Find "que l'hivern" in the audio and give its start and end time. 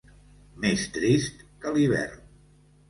1.63-2.29